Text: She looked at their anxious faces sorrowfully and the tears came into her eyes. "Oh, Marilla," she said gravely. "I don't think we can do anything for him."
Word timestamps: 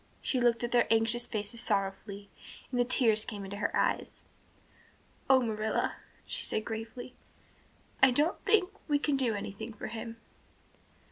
She 0.19 0.39
looked 0.41 0.63
at 0.63 0.71
their 0.71 0.91
anxious 0.91 1.27
faces 1.27 1.61
sorrowfully 1.61 2.31
and 2.71 2.79
the 2.79 2.83
tears 2.83 3.23
came 3.23 3.45
into 3.45 3.57
her 3.57 3.69
eyes. 3.77 4.23
"Oh, 5.29 5.39
Marilla," 5.43 5.97
she 6.25 6.43
said 6.43 6.65
gravely. 6.65 7.13
"I 8.01 8.09
don't 8.09 8.43
think 8.43 8.71
we 8.87 8.97
can 8.97 9.15
do 9.15 9.35
anything 9.35 9.73
for 9.73 9.89
him." 9.89 10.17